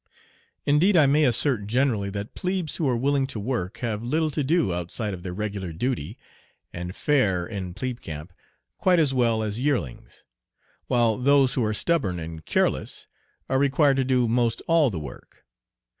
[0.65, 4.43] Indeed I may assert generally that plebes who are willing to work have little to
[4.43, 6.17] do outside of their regular duty,
[6.73, 8.33] and fare in plebe camp
[8.79, 10.23] quite as well as yearlings;
[10.87, 13.05] while those who are stubborn and careless
[13.47, 15.45] are required to do most all the work.